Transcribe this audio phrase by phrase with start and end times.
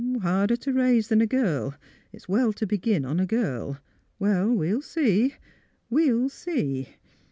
[0.23, 1.75] Harder to raise than a girl.
[2.11, 3.77] It's well to begin on a girl.
[4.17, 5.35] Well, "we'll see—
[5.91, 6.89] we'll see!